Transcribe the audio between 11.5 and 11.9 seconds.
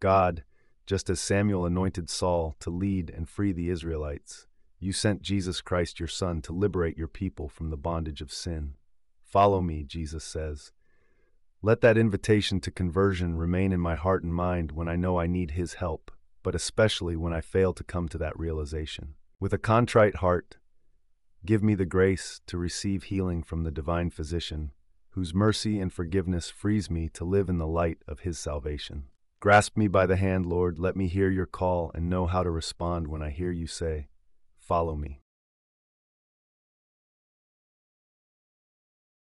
Let